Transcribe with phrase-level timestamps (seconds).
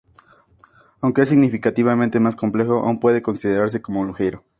[1.01, 4.43] Aunque es significativamente más complejo, aún puede considerarse como ligero.